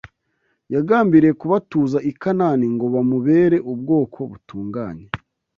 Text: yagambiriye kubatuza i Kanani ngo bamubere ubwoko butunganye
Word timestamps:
yagambiriye 0.73 1.33
kubatuza 1.41 1.97
i 2.09 2.11
Kanani 2.21 2.65
ngo 2.75 2.85
bamubere 2.93 3.57
ubwoko 3.71 4.19
butunganye 4.31 5.07